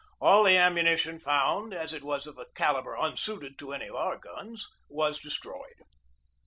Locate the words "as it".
1.75-2.03